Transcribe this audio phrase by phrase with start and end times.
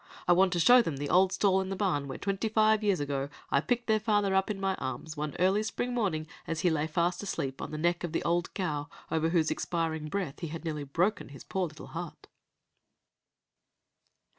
[0.27, 2.99] I want to show them the old stall in the barn, where, twenty five years
[2.99, 6.71] ago, I picked their father up in my arms early one spring morning as he
[6.71, 10.47] lay fast asleep on the neck of the old cow over whose expiring breath he
[10.47, 12.25] had nearly broken his poor little heart."